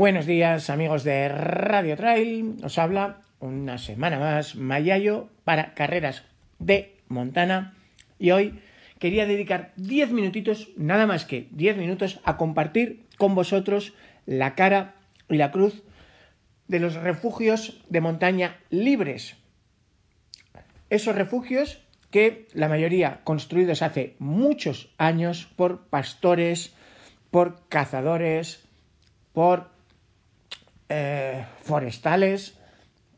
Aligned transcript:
Buenos 0.00 0.24
días 0.24 0.70
amigos 0.70 1.04
de 1.04 1.28
Radio 1.28 1.94
Trail, 1.94 2.56
os 2.64 2.78
habla 2.78 3.20
una 3.38 3.76
semana 3.76 4.18
más 4.18 4.56
Mayayo 4.56 5.28
para 5.44 5.74
carreras 5.74 6.24
de 6.58 6.96
Montana 7.08 7.74
y 8.18 8.30
hoy 8.30 8.60
quería 8.98 9.26
dedicar 9.26 9.74
10 9.76 10.12
minutitos, 10.12 10.70
nada 10.78 11.06
más 11.06 11.26
que 11.26 11.48
10 11.50 11.76
minutos, 11.76 12.18
a 12.24 12.38
compartir 12.38 13.04
con 13.18 13.34
vosotros 13.34 13.92
la 14.24 14.54
cara 14.54 14.94
y 15.28 15.36
la 15.36 15.50
cruz 15.50 15.82
de 16.66 16.80
los 16.80 16.94
refugios 16.94 17.84
de 17.90 18.00
montaña 18.00 18.56
libres. 18.70 19.36
Esos 20.88 21.14
refugios 21.14 21.84
que 22.10 22.48
la 22.54 22.70
mayoría 22.70 23.20
construidos 23.22 23.82
hace 23.82 24.16
muchos 24.18 24.94
años 24.96 25.46
por 25.56 25.88
pastores, 25.88 26.74
por 27.30 27.68
cazadores, 27.68 28.66
por 29.34 29.78
eh, 30.90 31.44
forestales, 31.62 32.58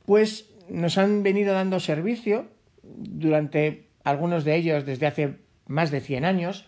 pues 0.06 0.50
nos 0.68 0.98
han 0.98 1.22
venido 1.22 1.54
dando 1.54 1.80
servicio 1.80 2.46
durante 2.82 3.88
algunos 4.04 4.44
de 4.44 4.56
ellos 4.56 4.86
desde 4.86 5.06
hace 5.06 5.38
más 5.66 5.90
de 5.90 6.00
100 6.00 6.24
años 6.24 6.66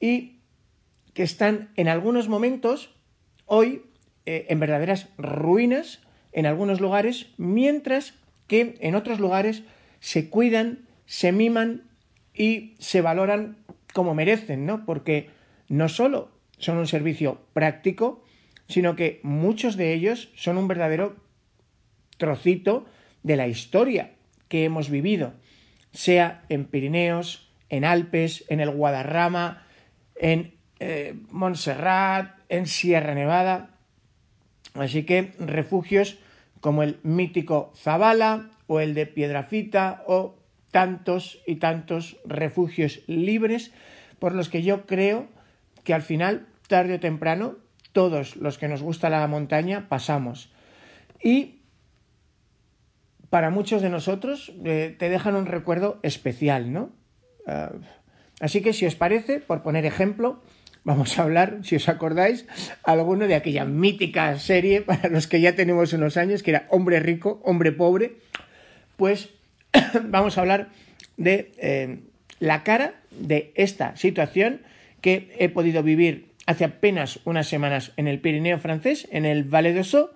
y 0.00 0.38
que 1.14 1.22
están 1.22 1.70
en 1.76 1.88
algunos 1.88 2.28
momentos 2.28 2.94
hoy 3.46 3.82
eh, 4.26 4.46
en 4.48 4.60
verdaderas 4.60 5.08
ruinas 5.18 6.00
en 6.32 6.46
algunos 6.46 6.80
lugares, 6.80 7.28
mientras 7.36 8.14
que 8.48 8.76
en 8.80 8.94
otros 8.94 9.20
lugares 9.20 9.62
se 10.00 10.28
cuidan, 10.30 10.86
se 11.06 11.32
miman 11.32 11.82
y 12.34 12.74
se 12.78 13.00
valoran 13.00 13.56
como 13.92 14.14
merecen, 14.14 14.66
¿no? 14.66 14.84
Porque 14.84 15.30
no 15.68 15.88
solo 15.88 16.30
son 16.58 16.78
un 16.78 16.88
servicio 16.88 17.40
práctico, 17.52 18.23
sino 18.68 18.96
que 18.96 19.20
muchos 19.22 19.76
de 19.76 19.92
ellos 19.92 20.30
son 20.36 20.58
un 20.58 20.68
verdadero 20.68 21.16
trocito 22.16 22.86
de 23.22 23.36
la 23.36 23.48
historia 23.48 24.12
que 24.48 24.64
hemos 24.64 24.90
vivido, 24.90 25.34
sea 25.92 26.44
en 26.48 26.64
Pirineos, 26.64 27.50
en 27.68 27.84
Alpes, 27.84 28.44
en 28.48 28.60
el 28.60 28.70
Guadarrama, 28.70 29.66
en 30.14 30.54
eh, 30.80 31.14
Montserrat, 31.30 32.36
en 32.48 32.66
Sierra 32.66 33.14
Nevada. 33.14 33.70
Así 34.74 35.04
que 35.04 35.32
refugios 35.38 36.18
como 36.60 36.82
el 36.82 36.98
mítico 37.02 37.72
Zabala 37.76 38.50
o 38.66 38.80
el 38.80 38.94
de 38.94 39.06
Piedrafita 39.06 40.04
o 40.06 40.36
tantos 40.70 41.40
y 41.46 41.56
tantos 41.56 42.16
refugios 42.24 43.02
libres 43.06 43.72
por 44.18 44.34
los 44.34 44.48
que 44.48 44.62
yo 44.62 44.86
creo 44.86 45.28
que 45.84 45.94
al 45.94 46.02
final, 46.02 46.46
tarde 46.66 46.94
o 46.94 47.00
temprano, 47.00 47.56
todos 47.94 48.36
los 48.36 48.58
que 48.58 48.68
nos 48.68 48.82
gusta 48.82 49.08
la 49.08 49.26
montaña 49.26 49.88
pasamos. 49.88 50.52
Y 51.22 51.62
para 53.30 53.48
muchos 53.48 53.80
de 53.80 53.88
nosotros 53.88 54.52
eh, 54.64 54.94
te 54.98 55.08
dejan 55.08 55.36
un 55.36 55.46
recuerdo 55.46 55.98
especial, 56.02 56.72
¿no? 56.72 56.92
Ah, 57.46 57.72
así 58.40 58.60
que 58.60 58.74
si 58.74 58.84
os 58.84 58.96
parece, 58.96 59.40
por 59.40 59.62
poner 59.62 59.86
ejemplo, 59.86 60.42
vamos 60.82 61.18
a 61.18 61.22
hablar, 61.22 61.60
si 61.62 61.76
os 61.76 61.88
acordáis, 61.88 62.46
alguno 62.82 63.26
de 63.26 63.36
aquella 63.36 63.64
mítica 63.64 64.38
serie 64.38 64.82
para 64.88 65.08
los 65.08 65.26
que 65.26 65.40
ya 65.40 65.54
tenemos 65.54 65.92
unos 65.94 66.18
años, 66.18 66.42
que 66.42 66.50
era 66.50 66.66
Hombre 66.68 67.00
Rico, 67.00 67.40
Hombre 67.44 67.72
Pobre, 67.72 68.16
pues 68.96 69.30
vamos 70.04 70.36
a 70.36 70.42
hablar 70.42 70.68
de 71.16 71.52
eh, 71.58 72.00
la 72.40 72.64
cara 72.64 72.94
de 73.10 73.52
esta 73.54 73.96
situación 73.96 74.62
que 75.00 75.34
he 75.38 75.48
podido 75.48 75.82
vivir 75.82 76.33
hace 76.46 76.64
apenas 76.64 77.20
unas 77.24 77.48
semanas 77.48 77.92
en 77.96 78.08
el 78.08 78.20
Pirineo 78.20 78.58
francés, 78.58 79.08
en 79.10 79.24
el 79.24 79.44
Valle 79.44 79.72
d'Ossau, 79.72 80.10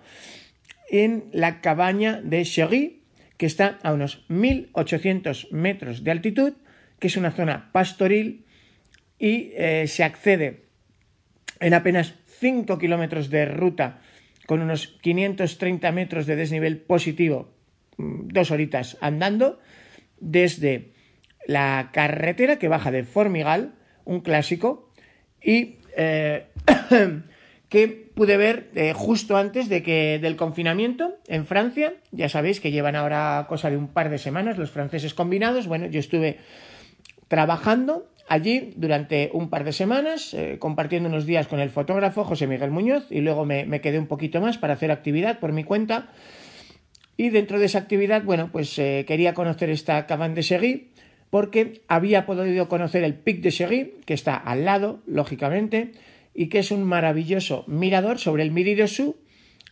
en 0.91 1.25
la 1.33 1.61
cabaña 1.61 2.21
de 2.23 2.45
Chery, 2.45 3.03
que 3.37 3.47
está 3.47 3.79
a 3.83 3.93
unos 3.93 4.25
1800 4.29 5.53
metros 5.53 6.05
de 6.05 6.11
altitud, 6.11 6.55
que 6.99 7.07
es 7.07 7.17
una 7.17 7.31
zona 7.31 7.71
pastoril 7.73 8.45
y 9.19 9.53
eh, 9.55 9.87
se 9.87 10.05
accede 10.05 10.65
en 11.61 11.75
apenas 11.75 12.15
5 12.41 12.79
kilómetros 12.79 13.31
de 13.31 13.47
ruta 13.47 14.01
con 14.47 14.61
unos 14.63 14.89
530 15.03 15.93
metros 15.93 16.27
de 16.27 16.37
desnivel 16.37 16.79
positivo, 16.79 17.53
mm, 17.97 18.29
dos 18.29 18.51
horitas 18.51 18.97
andando, 19.01 19.61
desde 20.21 20.93
la 21.47 21.91
carretera 21.93 22.59
que 22.59 22.69
baja 22.69 22.91
de 22.91 23.05
Formigal, 23.05 23.75
un 24.05 24.21
clásico, 24.21 24.91
y 25.43 25.78
eh, 25.99 26.47
que 27.69 27.89
pude 28.15 28.37
ver 28.37 28.71
eh, 28.75 28.95
justo 28.95 29.37
antes 29.37 29.69
de 29.69 29.83
que 29.83 30.19
del 30.23 30.37
confinamiento 30.37 31.17
en 31.27 31.45
Francia. 31.45 31.95
Ya 32.13 32.29
sabéis 32.29 32.61
que 32.61 32.71
llevan 32.71 32.97
ahora 32.97 33.45
cosa 33.49 33.69
de 33.69 33.77
un 33.77 33.89
par 33.89 34.09
de 34.09 34.19
semanas 34.19 34.57
los 34.57 34.71
franceses 34.71 35.13
combinados. 35.13 35.67
Bueno, 35.67 35.87
yo 35.87 36.01
estuve 36.01 36.39
trabajando 37.27 38.09
allí 38.29 38.73
durante 38.77 39.31
un 39.33 39.51
par 39.51 39.65
de 39.65 39.73
semanas, 39.73 40.33
eh, 40.35 40.57
compartiendo 40.59 41.09
unos 41.09 41.27
días 41.27 41.49
con 41.49 41.61
el 41.61 41.71
fotógrafo 41.71 42.25
José 42.25 42.47
Miguel 42.47 42.71
Muñoz 42.71 43.07
y 43.11 43.21
luego 43.21 43.45
me, 43.45 43.81
quedé 43.81 43.99
un 43.99 44.07
poquito 44.07 44.41
más 44.41 44.57
para 44.57 44.75
hacer 44.75 44.91
actividad 44.91 45.41
por 45.41 45.53
mi 45.53 45.65
cuenta. 45.65 46.09
Y 47.17 47.31
dentro 47.31 47.59
de 47.59 47.67
esa 47.67 47.81
actividad, 47.81 48.23
bueno, 48.23 48.51
pues 48.53 48.77
quería 48.77 49.35
conocer 49.35 49.71
esta 49.71 50.07
cabane 50.07 50.37
de 50.37 50.45
Seguí 50.45 50.93
porque 51.31 51.83
había 51.89 52.27
podido 52.27 52.69
conocer 52.69 53.05
el 53.05 53.15
Pic 53.15 53.41
de 53.41 53.53
Chery, 53.53 53.95
que 54.07 54.15
está 54.15 54.37
al 54.37 54.65
lado, 54.65 55.01
lógicamente, 55.07 55.93
y 56.35 56.49
que 56.49 56.61
es 56.61 56.71
un 56.71 56.85
maravilloso 56.85 57.65
mirador 57.67 58.19
sobre 58.19 58.43
el 58.43 58.51
Midi 58.51 58.75
de 58.75 58.89
Su. 58.89 59.17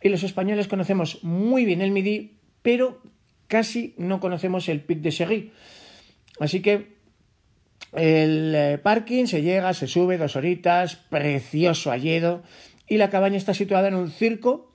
Y 0.03 0.09
los 0.09 0.23
españoles 0.23 0.69
conocemos 0.69 1.23
muy 1.25 1.65
bien 1.65 1.81
el 1.81 1.91
Midi, 1.91 2.39
pero 2.63 3.01
casi 3.47 3.95
no 3.97 4.21
conocemos 4.21 4.69
el 4.69 4.81
Pic 4.81 5.01
de 5.01 5.11
Chery. 5.11 5.53
Así 6.41 6.61
que 6.61 6.97
el 7.93 8.55
eh, 8.55 8.79
parking 8.83 9.27
se 9.27 9.43
llega, 9.43 9.73
se 9.73 9.87
sube 9.87 10.19
dos 10.19 10.37
horitas, 10.37 10.97
precioso 10.97 11.91
alledo, 11.91 12.43
y 12.89 12.99
la 12.99 13.11
cabaña 13.11 13.37
está 13.37 13.55
situada 13.55 13.89
en 13.89 13.95
un 13.95 14.11
circo 14.11 14.73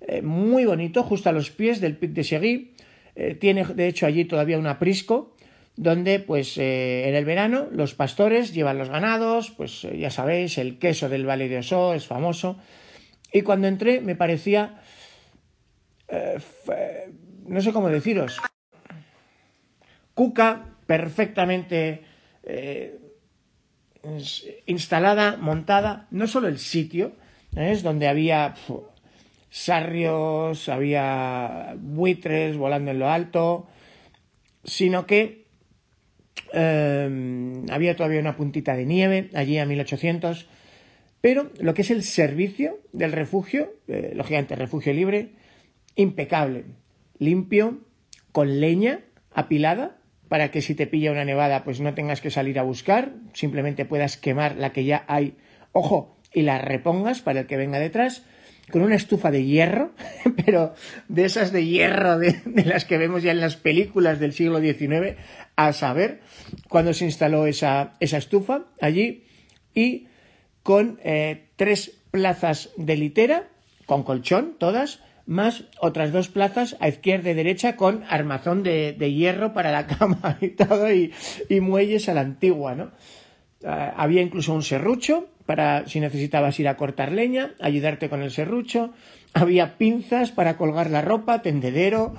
eh, 0.00 0.22
muy 0.22 0.64
bonito, 0.64 1.02
justo 1.02 1.28
a 1.28 1.32
los 1.32 1.50
pies 1.50 1.80
del 1.80 1.96
Pic 1.96 2.12
de 2.12 2.24
Chery. 2.24 2.74
Eh, 3.14 3.34
tiene 3.34 3.64
de 3.64 3.88
hecho 3.88 4.06
allí 4.06 4.24
todavía 4.24 4.58
un 4.58 4.66
aprisco 4.66 5.31
donde 5.76 6.20
pues 6.20 6.58
eh, 6.58 7.08
en 7.08 7.14
el 7.14 7.24
verano 7.24 7.68
los 7.70 7.94
pastores 7.94 8.52
llevan 8.52 8.78
los 8.78 8.90
ganados, 8.90 9.50
pues 9.50 9.84
eh, 9.84 9.98
ya 9.98 10.10
sabéis, 10.10 10.58
el 10.58 10.78
queso 10.78 11.08
del 11.08 11.28
Valle 11.28 11.48
de 11.48 11.58
Oso 11.58 11.94
es 11.94 12.06
famoso. 12.06 12.58
Y 13.32 13.42
cuando 13.42 13.68
entré 13.68 14.00
me 14.00 14.14
parecía, 14.14 14.82
eh, 16.08 16.38
no 17.46 17.60
sé 17.60 17.72
cómo 17.72 17.88
deciros, 17.88 18.38
cuca 20.14 20.66
perfectamente 20.86 22.02
instalada, 24.66 25.36
montada, 25.36 26.08
no 26.10 26.26
solo 26.26 26.48
el 26.48 26.58
sitio, 26.58 27.12
es 27.56 27.82
donde 27.82 28.08
había 28.08 28.54
sarrios, 29.48 30.68
había 30.68 31.74
buitres 31.78 32.56
volando 32.56 32.90
en 32.90 32.98
lo 32.98 33.08
alto, 33.08 33.68
sino 34.64 35.06
que 35.06 35.41
Em, 36.52 37.64
había 37.70 37.96
todavía 37.96 38.20
una 38.20 38.36
puntita 38.36 38.76
de 38.76 38.86
nieve 38.86 39.30
allí 39.34 39.58
a 39.58 39.66
1800. 39.66 40.46
Pero 41.20 41.50
lo 41.60 41.72
que 41.74 41.82
es 41.82 41.90
el 41.90 42.02
servicio 42.02 42.80
del 42.92 43.12
refugio, 43.12 43.74
eh, 43.88 44.12
lógicamente 44.14 44.56
refugio 44.56 44.92
libre, 44.92 45.30
impecable, 45.94 46.64
limpio, 47.18 47.78
con 48.32 48.60
leña 48.60 49.00
apilada, 49.32 49.98
para 50.28 50.50
que 50.50 50.62
si 50.62 50.74
te 50.74 50.86
pilla 50.86 51.12
una 51.12 51.24
nevada 51.24 51.62
pues 51.62 51.80
no 51.80 51.94
tengas 51.94 52.20
que 52.20 52.30
salir 52.30 52.58
a 52.58 52.62
buscar, 52.62 53.12
simplemente 53.34 53.84
puedas 53.84 54.16
quemar 54.16 54.56
la 54.56 54.72
que 54.72 54.84
ya 54.84 55.04
hay, 55.06 55.36
ojo, 55.72 56.16
y 56.32 56.42
la 56.42 56.58
repongas 56.58 57.20
para 57.20 57.40
el 57.40 57.46
que 57.46 57.56
venga 57.56 57.78
detrás, 57.78 58.24
con 58.70 58.82
una 58.82 58.94
estufa 58.94 59.30
de 59.30 59.44
hierro, 59.44 59.92
pero 60.44 60.74
de 61.08 61.24
esas 61.24 61.52
de 61.52 61.66
hierro 61.66 62.18
de, 62.18 62.40
de 62.44 62.64
las 62.64 62.84
que 62.84 62.98
vemos 62.98 63.22
ya 63.22 63.32
en 63.32 63.40
las 63.40 63.56
películas 63.56 64.20
del 64.20 64.32
siglo 64.32 64.60
XIX, 64.60 65.16
a 65.56 65.72
saber 65.72 66.20
cuándo 66.68 66.94
se 66.94 67.04
instaló 67.04 67.46
esa, 67.46 67.94
esa 68.00 68.18
estufa 68.18 68.64
allí, 68.80 69.24
y 69.74 70.06
con 70.62 70.98
eh, 71.02 71.48
tres 71.56 71.92
plazas 72.10 72.70
de 72.76 72.96
litera, 72.96 73.48
con 73.86 74.02
colchón, 74.02 74.56
todas, 74.58 75.00
más 75.26 75.64
otras 75.80 76.12
dos 76.12 76.28
plazas 76.28 76.76
a 76.80 76.88
izquierda 76.88 77.30
y 77.30 77.34
derecha 77.34 77.76
con 77.76 78.04
armazón 78.08 78.62
de, 78.62 78.94
hierro 79.12 79.52
para 79.52 79.72
la 79.72 79.86
cama 79.98 80.38
y 80.40 80.48
todo, 80.48 80.92
y, 80.92 81.12
muelles 81.60 82.08
a 82.08 82.14
la 82.14 82.20
antigua, 82.20 82.74
¿no? 82.74 82.90
Ah, 83.64 83.94
había 83.96 84.22
incluso 84.22 84.52
un 84.52 84.62
serrucho 84.62 85.28
para 85.46 85.86
si 85.86 86.00
necesitabas 86.00 86.58
ir 86.60 86.68
a 86.68 86.76
cortar 86.76 87.12
leña, 87.12 87.54
ayudarte 87.60 88.08
con 88.08 88.22
el 88.22 88.30
serrucho. 88.30 88.92
Había 89.34 89.78
pinzas 89.78 90.30
para 90.30 90.56
colgar 90.56 90.90
la 90.90 91.02
ropa, 91.02 91.42
tendedero, 91.42 92.14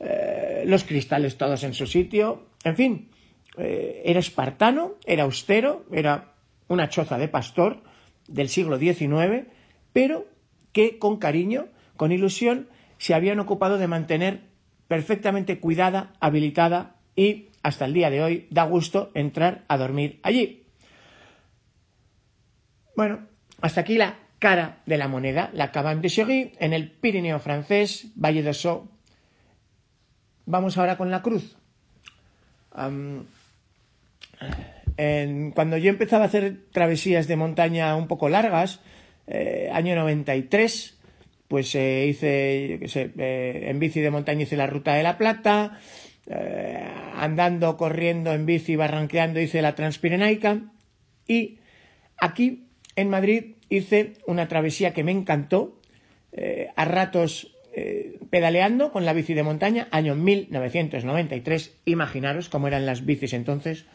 eh, 0.00 0.64
los 0.66 0.84
cristales 0.84 1.38
todos 1.38 1.62
en 1.64 1.74
su 1.74 1.86
sitio. 1.86 2.46
En 2.64 2.76
fin, 2.76 3.08
eh, 3.56 4.02
era 4.04 4.20
espartano, 4.20 4.94
era 5.06 5.24
austero, 5.24 5.86
era 5.92 6.34
una 6.68 6.88
choza 6.88 7.18
de 7.18 7.28
pastor 7.28 7.82
del 8.26 8.48
siglo 8.48 8.78
XIX, 8.78 9.46
pero 9.92 10.26
que 10.72 10.98
con 10.98 11.18
cariño 11.18 11.68
con 11.96 12.12
ilusión 12.12 12.68
se 12.98 13.14
habían 13.14 13.40
ocupado 13.40 13.78
de 13.78 13.88
mantener 13.88 14.40
perfectamente 14.88 15.60
cuidada, 15.60 16.12
habilitada 16.20 16.96
y 17.14 17.48
hasta 17.62 17.86
el 17.86 17.94
día 17.94 18.10
de 18.10 18.22
hoy 18.22 18.46
da 18.50 18.64
gusto 18.64 19.10
entrar 19.14 19.64
a 19.68 19.78
dormir 19.78 20.20
allí. 20.22 20.65
Bueno, 22.96 23.20
hasta 23.60 23.82
aquí 23.82 23.98
la 23.98 24.16
cara 24.38 24.78
de 24.86 24.96
la 24.96 25.06
moneda, 25.06 25.50
la 25.52 25.70
Cabane 25.70 26.00
de 26.00 26.08
Chery, 26.08 26.52
en 26.58 26.72
el 26.72 26.90
Pirineo 26.90 27.38
francés, 27.40 28.06
Valle 28.16 28.42
de 28.42 28.54
Sceaux. 28.54 28.88
Vamos 30.46 30.78
ahora 30.78 30.96
con 30.96 31.10
la 31.10 31.20
cruz. 31.20 31.58
cuando 32.70 33.26
yo 35.76 35.90
empezaba 35.90 36.24
a 36.24 36.28
hacer 36.28 36.56
travesías 36.72 37.28
de 37.28 37.36
montaña 37.36 37.94
un 37.96 38.08
poco 38.08 38.30
largas, 38.30 38.80
eh, 39.26 39.68
año 39.72 39.94
93, 39.94 40.98
pues 41.48 41.74
eh, 41.74 42.06
hice, 42.08 42.80
eh, 43.18 43.66
en 43.68 43.78
bici 43.78 44.00
de 44.00 44.10
montaña 44.10 44.42
hice 44.42 44.56
la 44.56 44.66
Ruta 44.66 44.94
de 44.94 45.02
la 45.02 45.18
Plata, 45.18 45.80
eh, 46.28 46.82
andando, 47.14 47.76
corriendo 47.76 48.32
en 48.32 48.46
bici, 48.46 48.74
barranqueando 48.74 49.38
hice 49.40 49.60
la 49.60 49.74
Transpirenaica 49.74 50.60
y 51.26 51.58
aquí 52.18 52.65
en 52.96 53.10
Madrid 53.10 53.56
hice 53.68 54.14
una 54.26 54.48
travesía 54.48 54.92
que 54.92 55.04
me 55.04 55.12
encantó, 55.12 55.80
a 56.76 56.84
ratos 56.84 57.56
pedaleando 58.28 58.92
con 58.92 59.06
la 59.06 59.14
bici 59.14 59.32
de 59.32 59.42
montaña, 59.42 59.88
año 59.90 60.14
1993, 60.14 61.78
imaginaros 61.86 62.50
cómo 62.50 62.68
eran 62.68 62.84
las 62.84 63.06
bicis 63.06 63.32
entonces, 63.32 63.86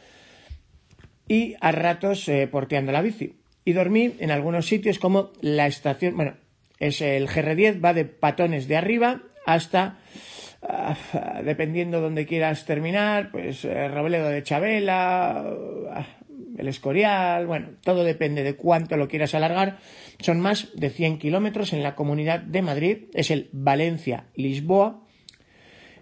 y 1.27 1.55
a 1.61 1.71
ratos 1.71 2.29
porteando 2.49 2.91
la 2.91 3.03
bici. 3.03 3.35
Y 3.63 3.73
dormí 3.73 4.15
en 4.19 4.31
algunos 4.31 4.65
sitios 4.65 4.97
como 4.97 5.31
la 5.41 5.67
estación, 5.67 6.15
bueno, 6.15 6.33
es 6.81 6.99
el 7.01 7.27
GR10, 7.27 7.83
va 7.83 7.93
de 7.93 8.05
patones 8.05 8.67
de 8.67 8.75
arriba 8.75 9.21
hasta, 9.45 9.99
ah, 10.63 10.95
dependiendo 11.43 12.01
donde 12.01 12.25
quieras 12.25 12.65
terminar, 12.65 13.29
pues 13.31 13.63
eh, 13.65 13.87
Robledo 13.87 14.29
de 14.29 14.41
Chabela, 14.41 15.45
ah, 15.91 16.07
el 16.57 16.67
Escorial, 16.67 17.47
bueno, 17.47 17.69
todo 17.83 18.03
depende 18.03 18.43
de 18.43 18.55
cuánto 18.55 18.97
lo 18.97 19.07
quieras 19.07 19.35
alargar. 19.35 19.79
Son 20.19 20.39
más 20.39 20.69
de 20.75 20.89
100 20.89 21.19
kilómetros 21.19 21.73
en 21.73 21.83
la 21.83 21.95
comunidad 21.95 22.39
de 22.39 22.61
Madrid, 22.61 22.97
es 23.13 23.31
el 23.31 23.49
Valencia-Lisboa. 23.51 25.01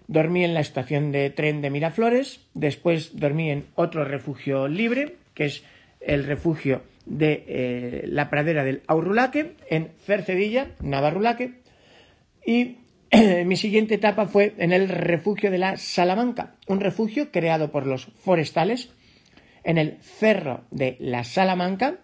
Dormí 0.06 0.44
en 0.44 0.54
la 0.54 0.60
estación 0.60 1.12
de 1.12 1.30
tren 1.30 1.62
de 1.62 1.70
Miraflores, 1.70 2.40
después 2.54 3.16
dormí 3.18 3.50
en 3.50 3.66
otro 3.76 4.04
refugio 4.04 4.66
libre, 4.66 5.16
que 5.34 5.44
es 5.44 5.62
el 6.00 6.24
refugio 6.24 6.82
de 7.06 7.44
eh, 7.46 8.02
la 8.06 8.28
pradera 8.28 8.64
del 8.64 8.82
Aurrulaque 8.86 9.54
en 9.68 9.90
Cercedilla, 10.04 10.72
Navarrulaque, 10.80 11.60
y 12.44 12.78
mi 13.44 13.56
siguiente 13.56 13.94
etapa 13.94 14.26
fue 14.26 14.54
en 14.58 14.72
el 14.72 14.88
refugio 14.88 15.50
de 15.50 15.58
la 15.58 15.76
Salamanca, 15.76 16.56
un 16.66 16.80
refugio 16.80 17.30
creado 17.30 17.70
por 17.70 17.86
los 17.86 18.06
forestales 18.06 18.90
en 19.64 19.78
el 19.78 19.98
cerro 20.02 20.64
de 20.70 20.96
la 21.00 21.24
Salamanca, 21.24 21.98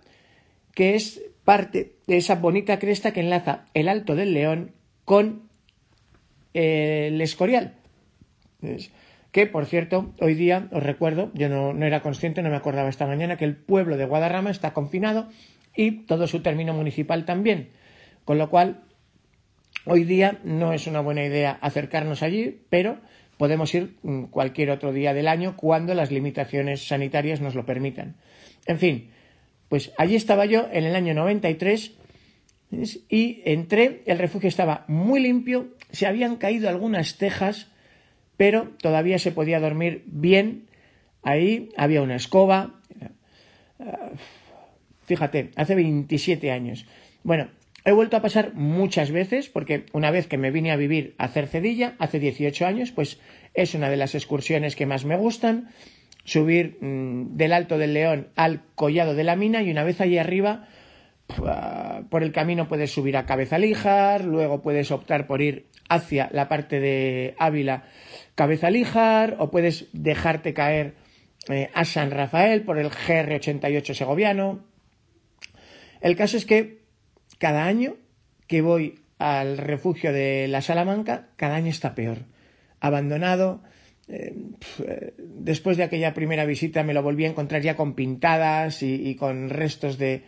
que 0.74 0.94
es 0.94 1.22
parte 1.44 1.96
de 2.06 2.16
esa 2.16 2.36
bonita 2.36 2.78
cresta 2.78 3.12
que 3.12 3.20
enlaza 3.20 3.66
el 3.74 3.88
Alto 3.88 4.14
del 4.14 4.34
León 4.34 4.72
con 5.04 5.48
eh, 6.54 7.08
el 7.08 7.20
Escorial 7.20 7.74
que 9.36 9.46
por 9.46 9.66
cierto, 9.66 10.14
hoy 10.18 10.32
día 10.32 10.66
os 10.72 10.82
recuerdo, 10.82 11.30
yo 11.34 11.50
no, 11.50 11.84
era 11.84 12.00
consciente, 12.00 12.42
no 12.42 12.48
me 12.48 12.56
acordaba 12.56 12.88
esta 12.88 13.06
mañana, 13.06 13.36
que 13.36 13.44
el 13.44 13.54
pueblo 13.54 13.98
de 13.98 14.06
Guadarrama 14.06 14.50
está 14.50 14.72
confinado 14.72 15.28
y 15.74 16.06
todo 16.06 16.26
su 16.26 16.40
término 16.40 16.72
municipal 16.72 17.26
también. 17.26 17.68
Con 18.24 18.38
lo 18.38 18.48
cual, 18.48 18.84
hoy 19.84 20.04
día 20.04 20.40
no 20.42 20.72
es 20.72 20.86
una 20.86 21.00
buena 21.00 21.22
idea 21.22 21.58
acercarnos 21.60 22.22
allí, 22.22 22.62
pero 22.70 22.98
podemos 23.38 23.74
ir 23.74 23.96
mm, 24.02 24.24
cualquier 24.24 24.70
otro 24.70 24.92
día 24.92 25.14
del 25.14 25.28
año 25.28 25.56
cuando 25.56 25.94
las 25.94 26.10
limitaciones 26.10 26.86
sanitarias 26.86 27.40
nos 27.40 27.54
lo 27.54 27.66
permitan. 27.66 28.16
En 28.66 28.78
fin, 28.78 29.10
pues 29.68 29.92
allí 29.98 30.16
estaba 30.16 30.46
yo 30.46 30.66
en 30.72 30.84
el 30.84 30.94
año 30.94 31.14
93 31.14 31.92
y 33.08 33.42
entré, 33.44 34.02
el 34.06 34.18
refugio 34.18 34.48
estaba 34.48 34.84
muy 34.88 35.20
limpio, 35.20 35.68
se 35.92 36.06
habían 36.06 36.36
caído 36.36 36.68
algunas 36.68 37.16
tejas, 37.16 37.68
pero 38.36 38.72
todavía 38.80 39.18
se 39.18 39.32
podía 39.32 39.60
dormir 39.60 40.02
bien. 40.06 40.66
Ahí 41.22 41.70
había 41.76 42.02
una 42.02 42.16
escoba. 42.16 42.80
Fíjate, 45.06 45.52
hace 45.54 45.74
27 45.74 46.50
años. 46.50 46.86
Bueno, 47.22 47.48
he 47.86 47.92
vuelto 47.92 48.16
a 48.16 48.20
pasar 48.20 48.52
muchas 48.54 49.12
veces 49.12 49.48
porque 49.48 49.86
una 49.92 50.10
vez 50.10 50.26
que 50.26 50.36
me 50.36 50.50
vine 50.50 50.72
a 50.72 50.76
vivir 50.76 51.14
a 51.18 51.28
Cercedilla, 51.28 51.94
hace 52.00 52.18
18 52.18 52.66
años, 52.66 52.90
pues 52.90 53.20
es 53.54 53.74
una 53.74 53.88
de 53.88 53.96
las 53.96 54.16
excursiones 54.16 54.74
que 54.74 54.86
más 54.86 55.04
me 55.04 55.16
gustan. 55.16 55.70
Subir 56.24 56.78
mm, 56.80 57.36
del 57.36 57.52
Alto 57.52 57.78
del 57.78 57.94
León 57.94 58.28
al 58.34 58.64
Collado 58.74 59.14
de 59.14 59.22
la 59.22 59.36
Mina 59.36 59.62
y 59.62 59.70
una 59.70 59.84
vez 59.84 60.00
allí 60.00 60.18
arriba, 60.18 60.66
por 62.10 62.22
el 62.22 62.32
camino 62.32 62.68
puedes 62.68 62.92
subir 62.92 63.16
a 63.16 63.24
Cabezalíjar, 63.24 64.24
luego 64.24 64.62
puedes 64.62 64.90
optar 64.90 65.28
por 65.28 65.40
ir 65.40 65.66
hacia 65.88 66.28
la 66.32 66.48
parte 66.48 66.80
de 66.80 67.34
Ávila 67.38 67.84
Cabeza 68.34 68.70
Líjar 68.70 69.36
o 69.38 69.50
puedes 69.50 69.86
dejarte 69.92 70.54
caer 70.54 70.94
eh, 71.48 71.70
a 71.72 71.84
San 71.84 72.10
Rafael 72.10 72.62
por 72.62 72.78
el 72.78 72.90
GR88 72.90 73.94
segoviano. 73.94 74.64
El 76.00 76.16
caso 76.16 76.36
es 76.36 76.46
que 76.46 76.85
cada 77.38 77.64
año 77.64 77.96
que 78.46 78.62
voy 78.62 79.00
al 79.18 79.58
refugio 79.58 80.12
de 80.12 80.46
la 80.48 80.62
Salamanca, 80.62 81.28
cada 81.36 81.56
año 81.56 81.70
está 81.70 81.94
peor. 81.94 82.18
Abandonado. 82.80 83.62
Eh, 84.08 84.34
eh, 84.86 85.14
después 85.18 85.76
de 85.76 85.82
aquella 85.82 86.14
primera 86.14 86.44
visita 86.44 86.84
me 86.84 86.94
lo 86.94 87.02
volví 87.02 87.24
a 87.24 87.28
encontrar 87.28 87.62
ya 87.62 87.74
con 87.74 87.94
pintadas 87.94 88.82
y, 88.82 89.16
con 89.16 89.50
restos 89.50 89.98
de 89.98 90.22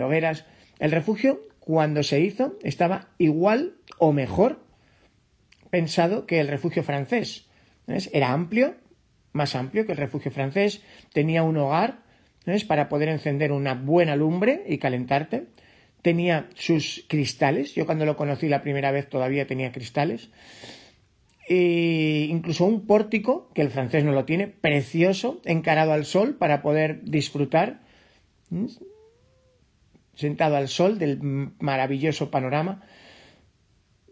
hogueras. 0.00 0.46
El 0.78 0.92
refugio, 0.92 1.42
cuando 1.60 2.02
se 2.02 2.20
hizo, 2.20 2.56
estaba 2.62 3.08
igual 3.18 3.74
o 3.98 4.12
mejor 4.12 4.60
pensado 5.70 6.26
que 6.26 6.40
el 6.40 6.48
refugio 6.48 6.82
francés. 6.82 7.46
Era 7.86 8.32
amplio, 8.32 8.76
más 9.32 9.54
amplio 9.54 9.86
que 9.86 9.92
el 9.92 9.98
refugio 9.98 10.30
francés, 10.30 10.82
tenía 11.12 11.42
un 11.42 11.56
hogar 11.56 12.00
para 12.66 12.88
poder 12.88 13.10
encender 13.10 13.52
una 13.52 13.74
buena 13.74 14.16
lumbre 14.16 14.64
y 14.66 14.78
calentarte, 14.78 15.48
tenía 16.02 16.48
sus 16.54 17.04
cristales, 17.08 17.74
yo 17.74 17.86
cuando 17.86 18.04
lo 18.04 18.16
conocí 18.16 18.48
la 18.48 18.62
primera 18.62 18.90
vez 18.90 19.08
todavía 19.08 19.46
tenía 19.46 19.72
cristales, 19.72 20.30
e 21.48 22.26
incluso 22.28 22.64
un 22.64 22.86
pórtico, 22.86 23.50
que 23.54 23.62
el 23.62 23.70
francés 23.70 24.04
no 24.04 24.12
lo 24.12 24.24
tiene, 24.24 24.48
precioso, 24.48 25.40
encarado 25.44 25.92
al 25.92 26.04
sol 26.04 26.34
para 26.34 26.60
poder 26.60 27.02
disfrutar, 27.04 27.80
sentado 30.14 30.56
al 30.56 30.68
sol 30.68 30.98
del 30.98 31.18
maravilloso 31.58 32.30
panorama, 32.30 32.82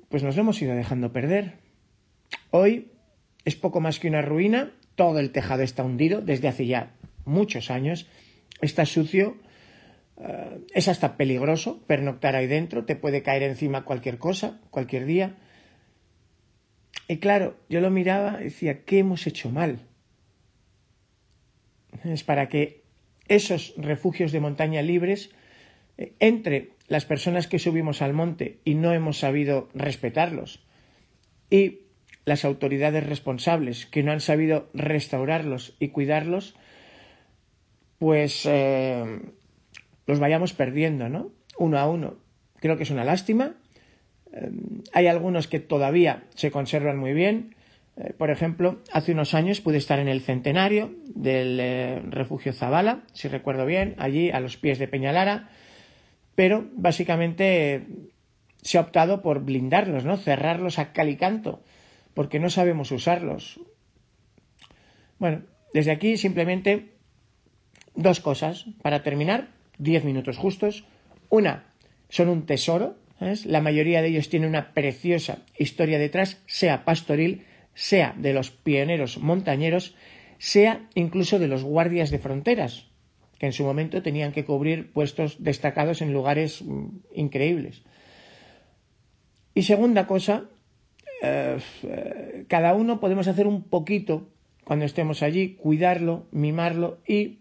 pues 0.08 0.22
nos 0.22 0.36
lo 0.36 0.42
hemos 0.42 0.62
ido 0.62 0.74
dejando 0.74 1.12
perder. 1.12 1.58
Hoy 2.50 2.92
es 3.44 3.54
poco 3.54 3.80
más 3.80 3.98
que 3.98 4.08
una 4.08 4.22
ruina, 4.22 4.72
todo 4.94 5.18
el 5.18 5.30
tejado 5.30 5.62
está 5.62 5.84
hundido 5.84 6.22
desde 6.22 6.48
hace 6.48 6.66
ya 6.66 6.94
muchos 7.24 7.70
años, 7.70 8.06
está 8.62 8.86
sucio, 8.86 9.36
eh, 10.18 10.60
es 10.74 10.88
hasta 10.88 11.16
peligroso 11.16 11.82
pernoctar 11.86 12.36
ahí 12.36 12.46
dentro, 12.46 12.84
te 12.84 12.96
puede 12.96 13.22
caer 13.22 13.42
encima 13.42 13.84
cualquier 13.84 14.18
cosa, 14.18 14.60
cualquier 14.70 15.04
día. 15.04 15.36
Y 17.08 17.18
claro, 17.18 17.56
yo 17.68 17.80
lo 17.80 17.90
miraba 17.90 18.38
y 18.40 18.44
decía, 18.44 18.84
¿qué 18.84 18.98
hemos 19.00 19.26
hecho 19.26 19.50
mal? 19.50 19.80
Es 22.04 22.24
para 22.24 22.48
que 22.48 22.82
esos 23.28 23.74
refugios 23.76 24.32
de 24.32 24.40
montaña 24.40 24.82
libres, 24.82 25.30
eh, 25.98 26.14
entre 26.18 26.70
las 26.88 27.04
personas 27.04 27.46
que 27.46 27.58
subimos 27.58 28.02
al 28.02 28.12
monte 28.12 28.60
y 28.64 28.74
no 28.74 28.92
hemos 28.92 29.18
sabido 29.18 29.68
respetarlos, 29.74 30.64
y 31.50 31.80
las 32.24 32.44
autoridades 32.44 33.06
responsables 33.06 33.86
que 33.86 34.02
no 34.02 34.12
han 34.12 34.20
sabido 34.20 34.68
restaurarlos 34.74 35.76
y 35.78 35.88
cuidarlos, 35.88 36.56
pues 37.98 38.44
eh, 38.46 39.20
los 40.06 40.18
vayamos 40.18 40.52
perdiendo, 40.52 41.08
¿no? 41.08 41.32
Uno 41.58 41.78
a 41.78 41.88
uno. 41.88 42.16
Creo 42.60 42.76
que 42.76 42.84
es 42.84 42.90
una 42.90 43.04
lástima. 43.04 43.56
Eh, 44.32 44.50
hay 44.92 45.06
algunos 45.06 45.48
que 45.48 45.60
todavía 45.60 46.24
se 46.34 46.50
conservan 46.50 46.98
muy 46.98 47.12
bien. 47.12 47.54
Eh, 47.96 48.12
por 48.12 48.30
ejemplo, 48.30 48.82
hace 48.92 49.12
unos 49.12 49.34
años 49.34 49.60
pude 49.60 49.78
estar 49.78 49.98
en 49.98 50.08
el 50.08 50.20
centenario 50.20 50.94
del 51.14 52.10
refugio 52.10 52.52
Zabala, 52.52 53.04
si 53.12 53.28
recuerdo 53.28 53.66
bien, 53.66 53.94
allí 53.98 54.30
a 54.30 54.40
los 54.40 54.56
pies 54.56 54.78
de 54.78 54.88
Peñalara, 54.88 55.48
pero 56.34 56.68
básicamente 56.74 57.86
se 58.66 58.78
ha 58.78 58.82
optado 58.82 59.22
por 59.22 59.44
blindarlos, 59.44 60.04
¿no? 60.04 60.16
Cerrarlos 60.16 60.78
a 60.78 60.92
cal 60.92 61.08
y 61.08 61.16
canto, 61.16 61.62
porque 62.14 62.40
no 62.40 62.50
sabemos 62.50 62.90
usarlos. 62.90 63.60
Bueno, 65.18 65.42
desde 65.72 65.92
aquí 65.92 66.16
simplemente 66.16 66.92
dos 67.94 68.20
cosas 68.20 68.66
para 68.82 69.02
terminar, 69.02 69.48
diez 69.78 70.04
minutos 70.04 70.36
justos. 70.36 70.84
Una, 71.28 71.72
son 72.08 72.28
un 72.28 72.46
tesoro, 72.46 72.96
la 73.44 73.60
mayoría 73.60 74.02
de 74.02 74.08
ellos 74.08 74.28
tiene 74.28 74.46
una 74.46 74.74
preciosa 74.74 75.38
historia 75.58 75.98
detrás, 75.98 76.42
sea 76.46 76.84
pastoril, 76.84 77.44
sea 77.74 78.14
de 78.16 78.32
los 78.32 78.50
pioneros 78.50 79.18
montañeros, 79.18 79.94
sea 80.38 80.88
incluso 80.94 81.38
de 81.38 81.48
los 81.48 81.64
guardias 81.64 82.10
de 82.10 82.18
fronteras, 82.18 82.88
que 83.38 83.46
en 83.46 83.52
su 83.52 83.64
momento 83.64 84.02
tenían 84.02 84.32
que 84.32 84.44
cubrir 84.44 84.92
puestos 84.92 85.42
destacados 85.42 86.02
en 86.02 86.12
lugares 86.12 86.62
mm, 86.62 86.86
increíbles. 87.14 87.82
Y 89.54 89.62
segunda 89.62 90.06
cosa, 90.06 90.44
eh, 91.22 91.58
eh, 91.82 92.44
cada 92.48 92.74
uno 92.74 93.00
podemos 93.00 93.28
hacer 93.28 93.46
un 93.46 93.62
poquito 93.62 94.28
cuando 94.64 94.84
estemos 94.84 95.22
allí, 95.22 95.54
cuidarlo, 95.54 96.26
mimarlo 96.32 96.98
y 97.06 97.38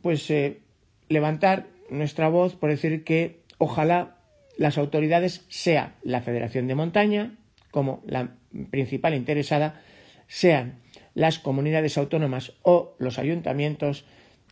pues 0.00 0.30
eh, 0.30 0.60
levantar 1.08 1.66
nuestra 1.90 2.28
voz 2.28 2.54
por 2.56 2.70
decir 2.70 3.04
que 3.04 3.40
ojalá 3.58 4.16
las 4.56 4.78
autoridades, 4.78 5.44
sea 5.48 5.94
la 6.02 6.20
Federación 6.20 6.66
de 6.66 6.74
Montaña 6.74 7.36
como 7.70 8.02
la 8.06 8.34
principal 8.70 9.14
interesada, 9.14 9.80
sean 10.26 10.80
las 11.14 11.38
comunidades 11.38 11.98
autónomas 11.98 12.52
o 12.62 12.94
los 12.98 13.18
ayuntamientos 13.18 14.04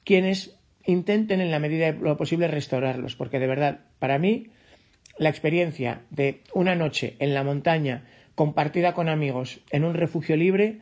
quienes 0.04 0.56
intenten 0.84 1.40
en 1.40 1.50
la 1.50 1.58
medida 1.58 1.92
de 1.92 1.98
lo 1.98 2.16
posible 2.16 2.46
restaurarlos, 2.48 3.16
porque 3.16 3.38
de 3.38 3.46
verdad, 3.46 3.80
para 3.98 4.18
mí, 4.18 4.48
la 5.18 5.28
experiencia 5.28 6.02
de 6.10 6.42
una 6.54 6.74
noche 6.74 7.16
en 7.18 7.34
la 7.34 7.42
montaña 7.42 8.04
compartida 8.34 8.94
con 8.94 9.08
amigos 9.08 9.60
en 9.70 9.84
un 9.84 9.94
refugio 9.94 10.36
libre 10.36 10.80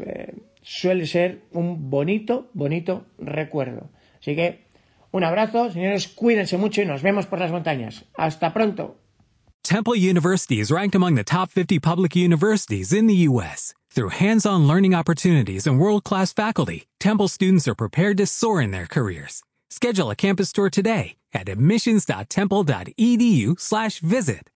eh, 0.00 0.34
suele 0.62 1.06
ser 1.06 1.40
un 1.52 1.90
bonito, 1.90 2.50
bonito 2.54 3.06
recuerdo. 3.18 3.90
Así 4.20 4.36
que 4.36 4.70
un 5.12 5.24
abrazo, 5.24 5.70
señores, 5.70 6.08
cuídense 6.08 6.56
mucho 6.56 6.82
y 6.82 6.86
nos 6.86 7.02
vemos 7.02 7.26
por 7.26 7.38
las 7.38 7.50
montañas. 7.50 8.04
Hasta 8.16 8.52
pronto. 8.52 8.96
Temple 9.62 9.96
University 9.96 10.60
is 10.60 10.70
ranked 10.70 10.94
among 10.94 11.16
the 11.16 11.24
top 11.24 11.50
50 11.50 11.80
public 11.80 12.16
universities 12.16 12.92
in 12.92 13.06
the 13.06 13.26
U.S. 13.28 13.74
Through 13.90 14.10
hands-on 14.10 14.66
learning 14.66 14.94
opportunities 14.94 15.66
and 15.66 15.78
world-class 15.78 16.32
faculty, 16.32 16.86
Temple 16.98 17.28
students 17.28 17.68
are 17.68 17.74
prepared 17.74 18.16
to 18.18 18.26
soar 18.26 18.62
in 18.62 18.70
their 18.70 18.86
careers. 18.86 19.42
Schedule 19.68 20.10
a 20.10 20.16
campus 20.16 20.52
tour 20.52 20.70
today 20.70 21.16
at 21.34 21.48
admissions.temple.edu 21.48 23.60
slash 23.60 24.00
visit. 24.00 24.48